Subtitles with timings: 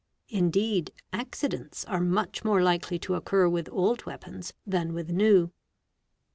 [0.29, 5.51] Indeed accidents are much more likely to occur with old weapons than with new.